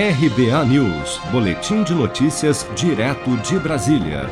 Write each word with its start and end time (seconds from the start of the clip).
RBA 0.00 0.64
News, 0.66 1.18
Boletim 1.32 1.82
de 1.82 1.92
Notícias, 1.92 2.64
direto 2.76 3.36
de 3.38 3.58
Brasília. 3.58 4.30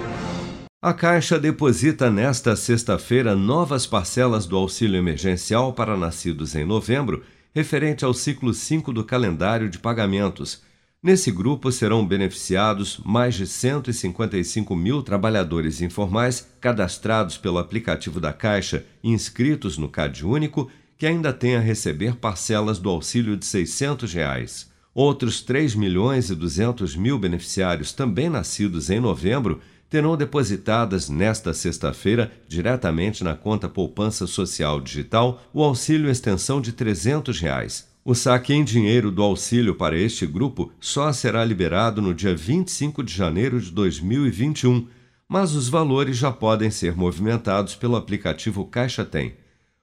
A 0.81 0.95
Caixa 0.95 1.41
deposita 1.41 2.08
nesta 2.08 2.54
sexta-feira 2.54 3.35
novas 3.35 3.84
parcelas 3.84 4.46
do 4.46 4.56
auxílio 4.56 4.96
emergencial 4.96 5.72
para 5.72 5.96
nascidos 5.96 6.54
em 6.54 6.64
novembro, 6.64 7.24
referente 7.52 8.04
ao 8.04 8.14
ciclo 8.14 8.54
5 8.54 8.92
do 8.92 9.02
calendário 9.02 9.68
de 9.68 9.80
pagamentos. 9.80 10.62
Nesse 11.02 11.32
grupo 11.32 11.72
serão 11.72 12.06
beneficiados 12.06 13.01
mais 13.04 13.35
de 13.35 13.48
155 13.48 14.76
mil 14.76 15.03
trabalhadores 15.03 15.80
informais 15.80 16.46
cadastrados 16.60 17.37
pelo 17.37 17.59
aplicativo 17.59 18.20
da 18.20 18.33
Caixa 18.33 18.87
e 19.02 19.10
inscritos 19.10 19.77
no 19.77 19.88
CAD 19.88 20.24
Único, 20.24 20.70
que 20.96 21.09
ainda 21.09 21.33
têm 21.33 21.56
a 21.56 21.60
receber 21.60 22.14
parcelas 22.14 22.78
do 22.78 22.88
auxílio 22.88 23.37
de 23.37 23.45
600 23.45 24.12
reais. 24.12 24.76
Outros 24.98 25.42
3 25.42 25.74
milhões 25.74 26.30
e 26.30 26.34
200 26.34 26.96
mil 26.96 27.19
beneficiários, 27.19 27.92
também 27.92 28.30
nascidos 28.30 28.88
em 28.88 28.98
novembro, 28.98 29.60
terão 29.91 30.16
depositadas 30.16 31.10
nesta 31.10 31.52
sexta-feira, 31.52 32.32
diretamente 32.48 33.22
na 33.22 33.36
conta 33.36 33.69
Poupança 33.69 34.27
Social 34.27 34.80
Digital, 34.80 35.42
o 35.52 35.62
auxílio 35.62 36.09
extensão 36.09 36.62
de 36.62 36.72
300 36.72 37.38
reais. 37.38 37.86
O 38.02 38.14
saque 38.14 38.55
em 38.55 38.64
dinheiro 38.64 39.10
do 39.10 39.22
auxílio 39.22 39.74
para 39.74 39.98
este 39.98 40.24
grupo 40.24 40.72
só 40.80 41.12
será 41.12 41.44
liberado 41.44 42.00
no 42.00 42.14
dia 42.14 42.34
25 42.34 43.02
de 43.02 43.12
janeiro 43.12 43.60
de 43.60 43.70
2021, 43.72 44.86
mas 45.28 45.55
os 45.55 45.69
valores 45.69 46.16
já 46.16 46.33
podem 46.33 46.70
ser 46.70 46.97
movimentados 46.97 47.74
pelo 47.74 47.97
aplicativo 47.97 48.64
Caixa 48.64 49.05
Tem. 49.05 49.34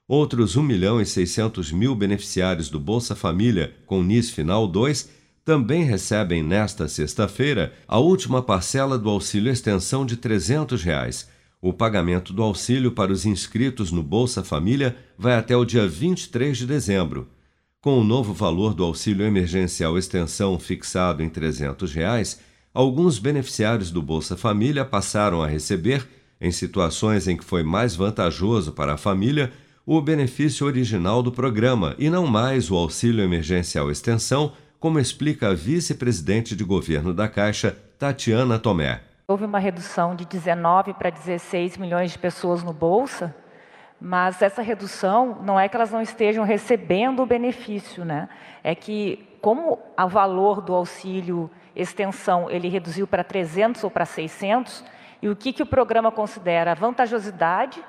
Outros 0.07 0.57
1 0.57 0.63
milhão 0.63 0.99
e 0.99 1.05
600 1.05 1.71
mil 1.71 1.95
beneficiários 1.95 2.69
do 2.69 2.77
Bolsa 2.77 3.15
Família 3.15 3.73
com 3.85 4.03
NIS 4.03 4.29
Final 4.31 4.67
2 4.67 5.09
também 5.45 5.83
recebem 5.83 6.43
nesta 6.43 6.89
sexta-feira 6.89 7.73
a 7.87 7.99
última 7.99 8.41
parcela 8.41 8.97
do 8.97 9.09
auxílio 9.09 9.49
extensão 9.49 10.05
de 10.05 10.17
300 10.17 10.83
reais. 10.83 11.29
O 11.61 11.71
pagamento 11.71 12.33
do 12.33 12.43
auxílio 12.43 12.91
para 12.91 13.13
os 13.13 13.25
inscritos 13.25 13.93
no 13.93 14.03
Bolsa 14.03 14.43
Família 14.43 14.93
vai 15.17 15.35
até 15.35 15.55
o 15.55 15.63
dia 15.63 15.87
23 15.87 16.57
de 16.57 16.65
dezembro. 16.65 17.29
Com 17.79 17.97
o 17.97 18.03
novo 18.03 18.33
valor 18.33 18.73
do 18.73 18.83
auxílio 18.83 19.25
emergencial 19.25 19.97
extensão 19.97 20.59
fixado 20.59 21.23
em 21.23 21.29
300 21.29 21.93
reais, 21.93 22.41
alguns 22.73 23.19
beneficiários 23.19 23.89
do 23.89 24.01
Bolsa 24.01 24.35
Família 24.35 24.83
passaram 24.83 25.41
a 25.41 25.47
receber, 25.47 26.05
em 26.41 26.51
situações 26.51 27.25
em 27.25 27.37
que 27.37 27.45
foi 27.45 27.63
mais 27.63 27.95
vantajoso 27.95 28.73
para 28.73 28.95
a 28.95 28.97
família, 28.97 29.51
o 29.85 29.99
benefício 30.01 30.65
original 30.65 31.21
do 31.21 31.29
programa 31.29 31.93
e 31.99 32.09
não 32.09 32.25
mais 32.25 32.71
o 32.71 32.77
auxílio 32.77 33.21
emergencial 33.21 33.91
extensão, 33.91 34.53
como 34.79 34.97
explica 34.97 35.49
a 35.49 35.53
vice-presidente 35.53 36.55
de 36.55 36.63
governo 36.63 37.13
da 37.13 37.27
Caixa, 37.27 37.77
Tatiana 37.99 38.57
Tomé. 38.57 39.01
Houve 39.27 39.43
uma 39.43 39.59
redução 39.59 40.15
de 40.15 40.25
19 40.25 40.93
para 40.93 41.09
16 41.09 41.75
milhões 41.77 42.11
de 42.11 42.17
pessoas 42.17 42.63
no 42.63 42.71
Bolsa, 42.71 43.35
mas 43.99 44.41
essa 44.41 44.61
redução 44.61 45.39
não 45.43 45.59
é 45.59 45.67
que 45.67 45.75
elas 45.75 45.91
não 45.91 46.01
estejam 46.01 46.45
recebendo 46.45 47.21
o 47.21 47.25
benefício, 47.25 48.05
né? 48.05 48.29
É 48.63 48.73
que 48.73 49.27
como 49.41 49.79
o 49.97 50.07
valor 50.07 50.61
do 50.61 50.73
auxílio 50.73 51.51
extensão 51.75 52.49
ele 52.49 52.69
reduziu 52.69 53.05
para 53.05 53.23
300 53.23 53.83
ou 53.83 53.91
para 53.91 54.05
600, 54.05 54.83
e 55.21 55.27
o 55.27 55.35
que, 55.35 55.51
que 55.51 55.63
o 55.63 55.65
programa 55.65 56.09
considera 56.09 56.71
a 56.71 56.75
vantajosidade 56.75 57.83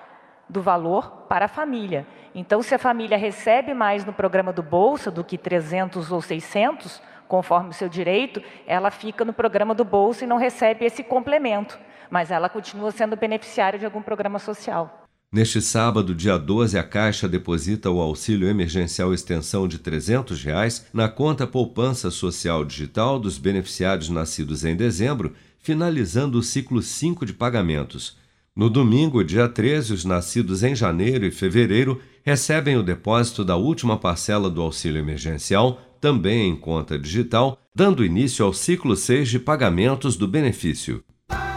do 0.49 0.63
valor 0.63 1.27
para 1.29 1.47
a 1.47 1.49
família. 1.49 2.07
Então, 2.35 2.63
se 2.63 2.75
a 2.75 2.79
família 2.79 3.17
recebe 3.17 3.73
mais 3.75 4.05
no 4.05 4.13
programa 4.13 4.53
do 4.53 4.63
Bolsa 4.63 5.11
do 5.11 5.25
que 5.25 5.39
300 5.39 6.11
ou 6.11 6.21
600, 6.21 7.01
conforme 7.29 7.71
o 7.71 7.73
seu 7.73 7.89
direito, 7.89 8.43
ela 8.67 8.91
fica 8.91 9.25
no 9.25 9.33
programa 9.33 9.75
do 9.75 9.85
Bolsa 9.85 10.25
e 10.25 10.27
não 10.27 10.37
recebe 10.37 10.85
esse 10.85 11.03
complemento, 11.03 11.79
mas 12.11 12.31
ela 12.31 12.49
continua 12.49 12.91
sendo 12.91 13.17
beneficiária 13.17 13.79
de 13.79 13.85
algum 13.85 14.03
programa 14.03 14.39
social. 14.39 15.05
Neste 15.33 15.61
sábado, 15.61 16.15
dia 16.15 16.39
12, 16.39 16.79
a 16.79 16.85
Caixa 16.85 17.29
deposita 17.29 17.91
o 17.91 18.01
auxílio 18.01 18.49
emergencial 18.49 19.13
extensão 19.13 19.67
de 19.67 19.79
300 19.79 20.45
reais 20.45 20.87
na 20.93 21.09
conta 21.09 21.45
Poupança 21.45 22.09
Social 22.09 22.65
Digital 22.65 23.19
dos 23.19 23.37
beneficiários 23.37 24.09
nascidos 24.09 24.65
em 24.65 24.77
dezembro, 24.77 25.35
finalizando 25.59 26.39
o 26.39 26.43
ciclo 26.43 26.81
5 26.81 27.27
de 27.27 27.33
pagamentos. 27.33 28.17
No 28.57 28.71
domingo, 28.71 29.25
dia 29.25 29.49
13, 29.49 29.93
os 29.93 30.05
nascidos 30.05 30.63
em 30.63 30.77
janeiro 30.77 31.27
e 31.27 31.33
fevereiro 31.33 32.01
recebem 32.23 32.77
o 32.77 32.85
depósito 32.85 33.45
da 33.45 33.57
última 33.57 33.99
parcela 33.99 34.49
do 34.49 34.63
auxílio 34.63 35.01
emergencial, 35.01 35.81
também 36.01 36.51
em 36.51 36.55
conta 36.55 36.97
digital, 36.97 37.59
dando 37.75 38.05
início 38.05 38.45
ao 38.45 38.53
ciclo 38.53 38.95
6 38.95 39.29
de 39.29 39.39
pagamentos 39.41 40.17
do 40.17 40.29
benefício. 40.29 41.03